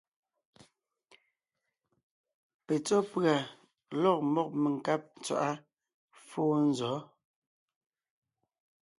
[2.65, 3.35] Petsɔ́ pʉ̀a
[4.01, 5.51] lɔ̂g mɔ́b menkáb ntswaʼá
[6.27, 6.95] fóo nzɔ̌?